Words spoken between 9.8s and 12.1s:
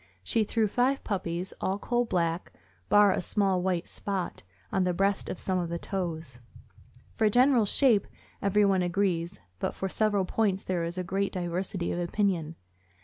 several points there is great diversity of